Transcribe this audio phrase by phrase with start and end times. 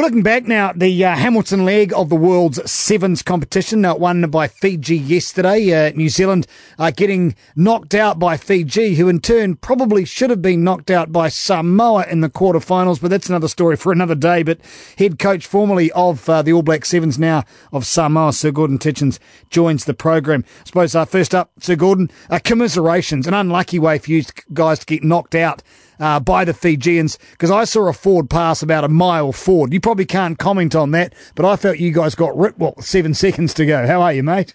[0.00, 3.94] We're looking back now at the uh, Hamilton leg of the world's sevens competition, uh,
[3.94, 5.88] won by Fiji yesterday.
[5.88, 6.46] Uh, New Zealand
[6.78, 11.12] uh, getting knocked out by Fiji, who in turn probably should have been knocked out
[11.12, 14.42] by Samoa in the quarterfinals, but that's another story for another day.
[14.42, 14.60] But
[14.96, 19.18] head coach formerly of uh, the All Black Sevens, now of Samoa, Sir Gordon Tietjens,
[19.50, 20.46] joins the program.
[20.62, 23.26] I suppose uh, first up, Sir Gordon, uh, commiserations.
[23.26, 24.24] An unlucky way for you
[24.54, 25.62] guys to get knocked out
[26.00, 29.72] uh, by the Fijians because I saw a forward pass about a mile forward.
[29.72, 32.58] You probably can't comment on that, but I felt you guys got ripped.
[32.58, 33.86] What seven seconds to go?
[33.86, 34.54] How are you, mate?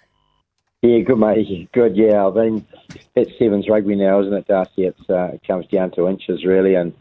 [0.82, 1.72] Yeah, good mate.
[1.72, 1.96] Good.
[1.96, 2.66] Yeah, I mean
[3.14, 4.84] it's sevens rugby now, isn't it, Darcy?
[4.84, 6.92] It's uh, it comes down to inches really, and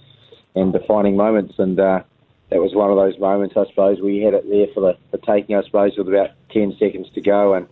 [0.56, 2.02] and defining moments, and uh,
[2.50, 4.00] that was one of those moments, I suppose.
[4.00, 7.22] We had it there for the, the taking, I suppose, with about ten seconds to
[7.22, 7.68] go, and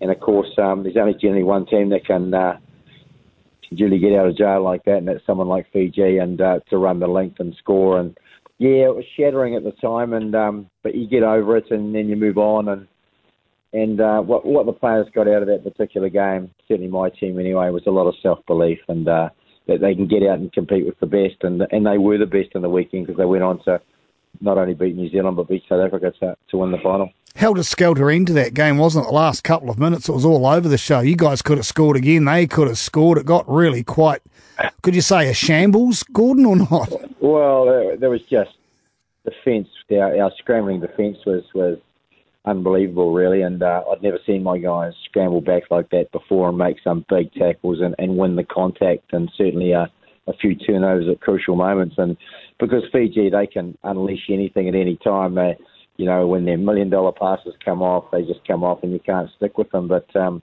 [0.00, 2.58] and of course, um, there's only generally one team that can uh,
[3.76, 6.78] duly get out of jail like that, and that's someone like Fiji, and uh, to
[6.78, 7.98] run the length and score.
[7.98, 8.16] And
[8.58, 11.94] yeah, it was shattering at the time, and um, but you get over it, and
[11.94, 12.68] then you move on.
[12.68, 12.88] And
[13.72, 17.38] and uh, what what the players got out of that particular game, certainly my team
[17.38, 19.28] anyway, was a lot of self belief and uh,
[19.66, 22.26] that they can get out and compete with the best, and and they were the
[22.26, 23.80] best in the weekend because they went on to
[24.40, 27.62] not only beat New Zealand but beat South Africa to, to win the final helter
[27.62, 29.08] skelter into that game, wasn't it?
[29.08, 31.00] The last couple of minutes, it was all over the show.
[31.00, 32.24] You guys could have scored again.
[32.24, 33.18] They could have scored.
[33.18, 34.20] It got really quite,
[34.82, 36.92] could you say, a shambles, Gordon, or not?
[37.20, 38.50] Well, there was just
[39.24, 39.68] defence.
[39.90, 41.78] Our, our scrambling defence was, was
[42.44, 43.42] unbelievable, really.
[43.42, 47.04] And uh, I'd never seen my guys scramble back like that before and make some
[47.08, 49.90] big tackles and, and win the contact, and certainly a,
[50.26, 51.96] a few turnovers at crucial moments.
[51.98, 52.16] And
[52.58, 55.34] because Fiji, they can unleash anything at any time.
[55.34, 55.56] They
[55.98, 59.00] you know, when their million dollar passes come off, they just come off and you
[59.00, 59.88] can't stick with them.
[59.88, 60.42] But um,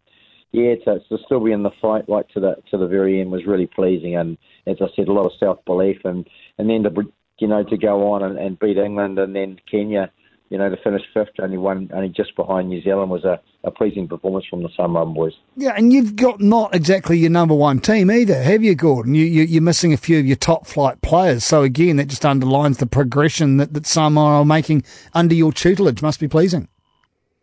[0.52, 3.32] yeah, to, to still be in the fight right to the to the very end
[3.32, 6.28] was really pleasing, and as I said, a lot of self belief, and
[6.60, 6.92] and then to
[7.40, 10.12] you know to go on and, and beat England and then Kenya
[10.50, 13.72] you know, to finish fifth, only one, only just behind New Zealand, was a, a
[13.72, 15.34] pleasing performance from the Samoan boys.
[15.58, 19.16] Yeah, and you've got not exactly your number one team either, have you, Gordon?
[19.16, 21.44] You, you, are missing a few of your top flight players.
[21.44, 24.84] So again, that just underlines the progression that, that Samoa are making
[25.14, 26.02] under your tutelage.
[26.02, 26.68] Must be pleasing.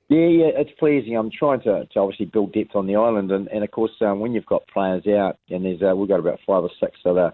[0.09, 1.17] Yeah, yeah, it's pleasing.
[1.17, 4.21] I'm trying to, to obviously build depth on the island, and, and of course, um,
[4.21, 7.15] when you've got players out, and there's uh, we've got about five or six of
[7.15, 7.33] the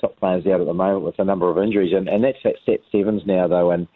[0.00, 2.54] top players out at the moment with a number of injuries, and, and that's at
[2.64, 3.86] set sevens now, though, and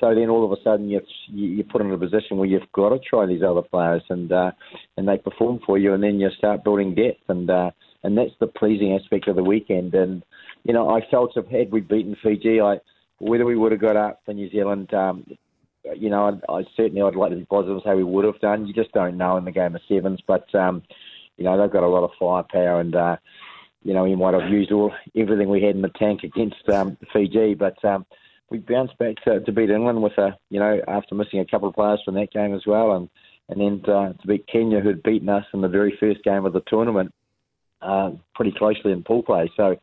[0.00, 2.88] so then all of a sudden you you put in a position where you've got
[2.88, 4.50] to try these other players and uh,
[4.96, 7.70] and they perform for you, and then you start building depth, and uh,
[8.02, 9.94] and that's the pleasing aspect of the weekend.
[9.94, 10.22] And
[10.64, 12.78] you know, I felt if had we beaten Fiji, I
[13.18, 14.92] whether we would have got up for New Zealand.
[14.94, 15.26] Um,
[15.96, 18.40] you know, I, I certainly I'd like to be positive and say we would have
[18.40, 18.66] done.
[18.66, 20.82] You just don't know in the game of sevens, but um,
[21.36, 23.16] you know they've got a lot of firepower, and uh,
[23.82, 26.96] you know we might have used all everything we had in the tank against um,
[27.12, 28.06] Fiji, but um,
[28.50, 31.68] we bounced back to, to beat England with a you know after missing a couple
[31.68, 33.08] of players from that game as well, and
[33.48, 36.62] and then to, beat Kenya who'd beaten us in the very first game of the
[36.66, 37.12] tournament
[37.82, 39.50] uh, pretty closely in pool play.
[39.56, 39.76] So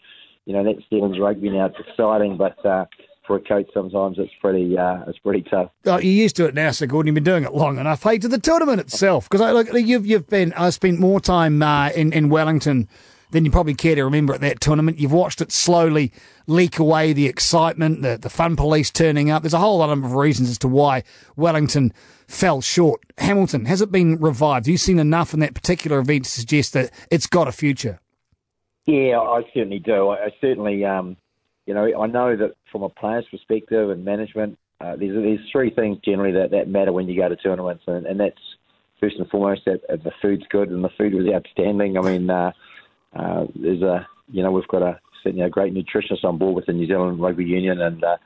[0.45, 1.65] you know that's Sevens rugby now.
[1.67, 2.85] It's exciting, but uh,
[3.25, 5.71] for a coach sometimes it's pretty uh, it's pretty tough.
[5.85, 7.07] Oh, you're used to it now, Sir Gordon.
[7.07, 8.03] You've been doing it long enough.
[8.03, 11.89] Hey, to the tournament itself, because look, you've you've been I spent more time uh,
[11.89, 12.89] in in Wellington
[13.31, 14.99] than you probably care to remember at that tournament.
[14.99, 16.13] You've watched it slowly
[16.47, 19.43] leak away, the excitement, the, the fun police turning up.
[19.43, 21.03] There's a whole lot of reasons as to why
[21.35, 21.93] Wellington
[22.27, 23.01] fell short.
[23.17, 24.65] Hamilton, has it been revived?
[24.65, 27.99] Have you seen enough in that particular event to suggest that it's got a future?
[28.85, 30.09] Yeah, I certainly do.
[30.09, 31.17] I, I certainly, um,
[31.65, 35.71] you know, I know that from a player's perspective and management, uh, there's, there's three
[35.71, 38.39] things generally that, that matter when you go to tournaments, and, and that's
[39.01, 41.97] first and foremost that the food's good, and the food was outstanding.
[41.97, 42.51] I mean, uh,
[43.15, 46.65] uh, there's a, you know, we've got a certainly a great nutritionist on board with
[46.65, 48.17] the New Zealand Rugby Union, and uh,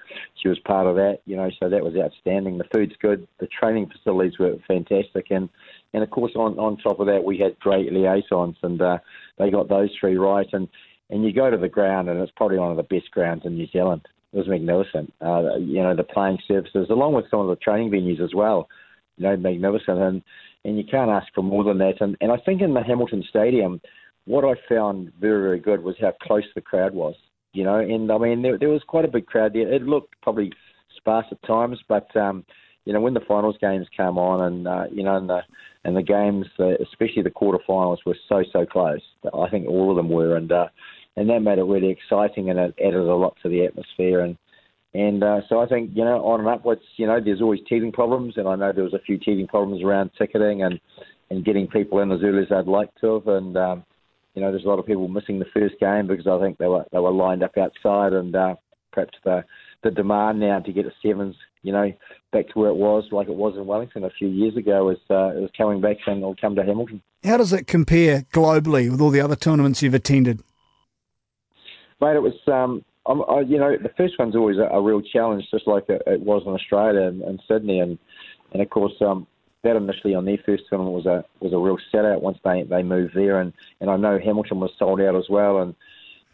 [0.41, 1.19] she was part of that.
[1.25, 2.57] You know, so that was outstanding.
[2.57, 3.27] The food's good.
[3.39, 5.49] The training facilities were fantastic, and
[5.93, 8.97] and of course on on top of that we had great liaisons, and uh,
[9.37, 10.47] they got those three right.
[10.53, 10.67] And
[11.09, 13.55] and you go to the ground, and it's probably one of the best grounds in
[13.55, 14.01] New Zealand.
[14.33, 15.13] It was magnificent.
[15.21, 18.69] Uh, you know, the playing surfaces, along with some of the training venues as well.
[19.17, 20.21] You know, magnificent, and
[20.63, 21.99] and you can't ask for more than that.
[21.99, 23.81] And and I think in the Hamilton Stadium
[24.25, 27.15] what I found very, very good was how close the crowd was.
[27.53, 29.71] You know, and I mean, there, there was quite a big crowd there.
[29.71, 30.51] It looked probably
[30.95, 32.45] sparse at times, but um,
[32.85, 35.41] you know, when the finals games came on, and uh, you know, and the
[35.83, 39.01] and the games, uh, especially the quarterfinals, were so so close.
[39.33, 40.67] I think all of them were, and uh,
[41.17, 44.21] and that made it really exciting, and it added a lot to the atmosphere.
[44.21, 44.37] And
[44.93, 47.91] and uh, so I think you know, on and upwards, you know, there's always teething
[47.91, 50.79] problems, and I know there was a few teething problems around ticketing and
[51.29, 53.85] and getting people in as early as I'd like to have, and um,
[54.33, 56.67] you know, there's a lot of people missing the first game because I think they
[56.67, 58.55] were they were lined up outside, and uh,
[58.91, 59.43] perhaps the
[59.83, 61.91] the demand now to get a sevens you know,
[62.31, 64.97] back to where it was, like it was in Wellington a few years ago, is
[65.09, 67.01] uh, is coming back and it'll come to Hamilton.
[67.23, 70.41] How does it compare globally with all the other tournaments you've attended?
[71.99, 75.45] Mate, it was, um, I, you know, the first one's always a, a real challenge,
[75.51, 77.97] just like it, it was in Australia and, and Sydney, and
[78.53, 79.27] and of course, um,
[79.63, 82.83] that initially on their first tournament was a was a real sellout once they they
[82.83, 85.75] moved there, and and I know Hamilton was sold out as well, and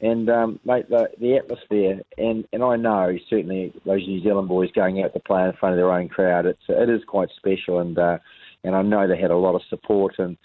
[0.01, 4.71] and um, mate, the the atmosphere, and and I know certainly those New Zealand boys
[4.71, 7.79] going out to play in front of their own crowd, it's it is quite special,
[7.79, 8.19] and uh,
[8.63, 10.37] and I know they had a lot of support and.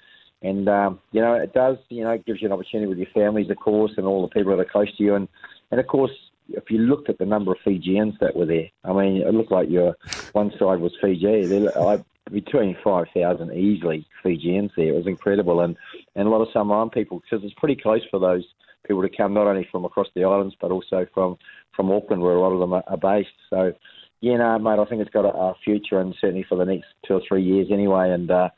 [0.44, 1.78] And um, you know it does.
[1.88, 4.34] You know, it gives you an opportunity with your families, of course, and all the
[4.34, 5.14] people that are close to you.
[5.14, 5.28] And
[5.70, 6.10] and of course,
[6.48, 9.52] if you looked at the number of Fijians that were there, I mean, it looked
[9.52, 9.96] like your
[10.32, 11.68] one side was Fiji.
[11.68, 12.02] I,
[12.32, 14.88] between five thousand easily Fijians there.
[14.88, 15.76] It was incredible, and
[16.16, 18.44] and a lot of Samoan people because it's pretty close for those
[18.86, 21.36] people to come not only from across the islands but also from
[21.76, 23.30] from Auckland, where a lot of them are, are based.
[23.48, 23.72] So,
[24.20, 26.86] yeah, no, mate, I think it's got a, a future, and certainly for the next
[27.06, 28.10] two or three years anyway.
[28.10, 28.50] And uh,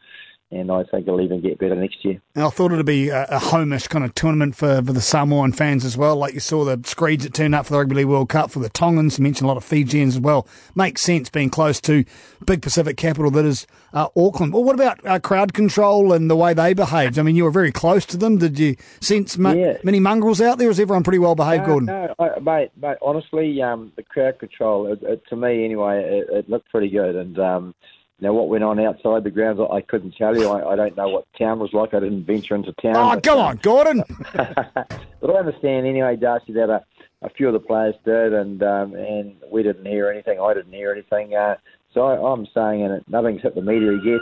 [0.55, 2.21] and I think it'll even get better next year.
[2.37, 5.85] I thought it'd be a, a homish kind of tournament for, for the Samoan fans
[5.85, 6.17] as well.
[6.17, 8.61] Like you saw the Screeds that turned up for the Rugby League World Cup for
[8.61, 9.19] the Tongans.
[9.19, 10.47] You mentioned a lot of Fijians as well.
[10.75, 12.05] Makes sense being close to
[12.47, 14.53] big Pacific capital that is uh, Auckland.
[14.53, 17.19] Well, what about uh, crowd control and the way they behaved?
[17.19, 18.39] I mean, you were very close to them.
[18.39, 19.79] Did you sense ma- yeah.
[19.83, 20.71] many mongrels out there?
[20.71, 21.87] Is everyone pretty well behaved, no, Gordon?
[21.87, 22.99] No, I, mate, mate.
[23.03, 27.17] Honestly, um, the crowd control, it, it, to me anyway, it, it looked pretty good,
[27.17, 27.39] and.
[27.39, 27.75] Um,
[28.20, 30.49] now, what went on outside the grounds, I couldn't tell you.
[30.49, 31.94] I, I don't know what town was like.
[31.94, 32.94] I didn't venture into town.
[32.96, 34.05] Oh, go on, Gordon.
[34.32, 36.84] but I understand anyway, Darcy, that a,
[37.22, 40.38] a few of the players did, and um, and we didn't hear anything.
[40.40, 41.34] I didn't hear anything.
[41.34, 41.56] Uh,
[41.93, 44.20] so I, I'm saying, and nothing's hit the media yet.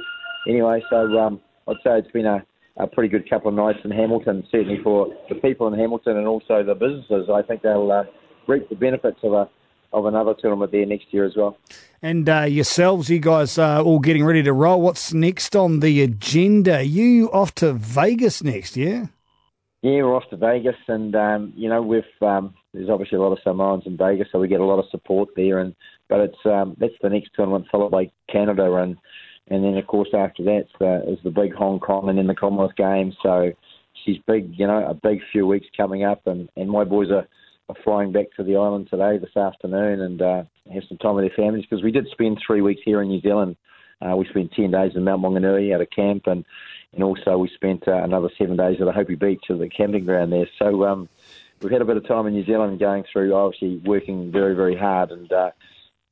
[0.48, 2.42] Anyway, so um, I'd say it's been a,
[2.78, 6.26] a pretty good couple of nights in Hamilton, certainly for the people in Hamilton and
[6.26, 7.28] also the businesses.
[7.32, 8.04] I think they'll uh,
[8.48, 9.50] reap the benefits of a
[9.92, 11.58] of another tournament there next year as well.
[12.04, 14.80] And uh, yourselves, you guys are all getting ready to roll.
[14.80, 16.82] What's next on the agenda?
[16.82, 19.06] You off to Vegas next, yeah?
[19.82, 23.32] Yeah, we're off to Vegas, and um, you know we've um, there's obviously a lot
[23.32, 25.60] of Samoans in Vegas, so we get a lot of support there.
[25.60, 25.76] And
[26.08, 28.96] but it's um, that's the next tournament, followed by Canada, and
[29.48, 32.34] and then of course after that uh, is the big Hong Kong and then the
[32.34, 33.14] Commonwealth Games.
[33.22, 33.52] So
[34.04, 37.18] she's big, you know, a big few weeks coming up, and and my boys are
[37.18, 37.28] are
[37.84, 41.36] flying back to the island today, this afternoon, and uh, have some time with their
[41.36, 43.56] families because we did spend three weeks here in New Zealand.
[44.00, 46.44] Uh, we spent 10 days in Mount Maunganui at a camp, and,
[46.92, 50.32] and also we spent uh, another seven days at Ohope Beach at the camping ground
[50.32, 50.48] there.
[50.58, 51.08] So um,
[51.60, 54.76] we've had a bit of time in New Zealand going through, obviously, working very, very
[54.76, 55.50] hard, and uh,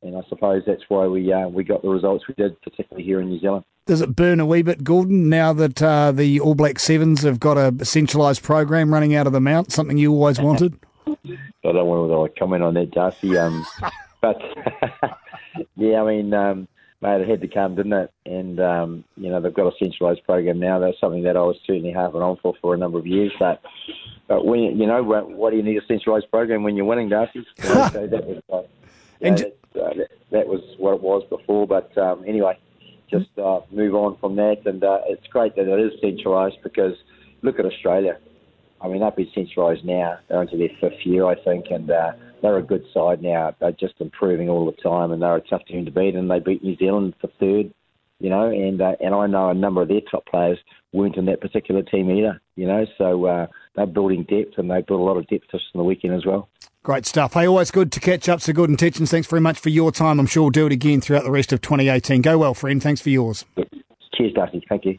[0.02, 3.20] and I suppose that's why we uh, we got the results we did, particularly here
[3.20, 3.64] in New Zealand.
[3.86, 7.40] Does it burn a wee bit, Gordon, now that uh, the All Black Sevens have
[7.40, 10.78] got a centralised program running out of the mount, something you always wanted?
[11.26, 13.37] I don't want to comment on that, Darcy.
[13.37, 13.67] Um,
[14.20, 14.40] but
[15.76, 16.69] yeah, I mean, um,
[17.00, 18.12] mate, it had to come, didn't it?
[18.26, 20.78] And um, you know, they've got a centralised program now.
[20.78, 23.32] That's something that I was certainly harping on for for a number of years.
[23.38, 23.62] But
[24.28, 27.44] but when you know, what do you need a centralised program when you're winning, Darcy?
[27.58, 28.62] so that was uh,
[29.20, 31.66] and that, uh, that, that, was what it was before.
[31.66, 32.58] But um, anyway,
[33.11, 34.62] just uh, move on from that.
[34.64, 36.94] And uh, it's great that it is centralised because
[37.43, 38.19] look at Australia.
[38.82, 40.18] I mean, they've been centralised now.
[40.28, 42.12] They're into their fifth year, I think, and uh,
[42.42, 43.54] they're a good side now.
[43.60, 46.14] They're just improving all the time, and they're a tough team to beat.
[46.14, 47.72] And they beat New Zealand for third,
[48.18, 48.49] you know.
[48.49, 50.58] And uh, and I know a number of their top players
[50.92, 52.87] weren't in that particular team either, you know.
[52.96, 53.46] So uh,
[53.76, 56.25] they're building depth, and they built a lot of depth just on the weekend as
[56.25, 56.49] well.
[56.82, 57.34] Great stuff.
[57.34, 58.40] Hey, always good to catch up.
[58.40, 59.10] So good intentions.
[59.10, 60.18] Thanks very much for your time.
[60.18, 62.22] I'm sure we'll do it again throughout the rest of 2018.
[62.22, 62.82] Go well, friend.
[62.82, 63.44] Thanks for yours.
[64.14, 64.64] Cheers, Dusty.
[64.68, 64.99] Thank you.